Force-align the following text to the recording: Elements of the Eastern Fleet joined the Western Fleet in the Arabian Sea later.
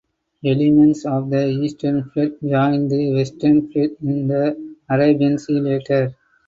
Elements 0.43 1.05
of 1.05 1.29
the 1.29 1.45
Eastern 1.45 2.05
Fleet 2.09 2.41
joined 2.41 2.89
the 2.89 3.13
Western 3.13 3.71
Fleet 3.71 3.97
in 4.01 4.27
the 4.29 4.57
Arabian 4.89 5.37
Sea 5.37 5.59
later. 5.59 6.15